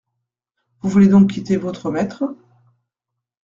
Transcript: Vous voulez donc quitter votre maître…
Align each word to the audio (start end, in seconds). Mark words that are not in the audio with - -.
Vous 0.79 0.89
voulez 0.89 1.09
donc 1.09 1.29
quitter 1.29 1.57
votre 1.57 1.91
maître… 1.91 2.25